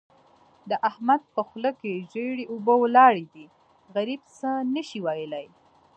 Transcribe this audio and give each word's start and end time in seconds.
د 0.69 0.71
احمد 0.89 1.21
په 1.35 1.41
خوله 1.47 1.71
کې 1.79 1.93
ژېړې 2.11 2.45
اوبه 2.53 2.73
ولاړې 2.81 3.25
دي؛ 3.33 3.45
غريب 3.95 4.21
څه 4.37 4.49
نه 4.73 4.81
شي 4.89 4.99
ويلای. 5.05 5.47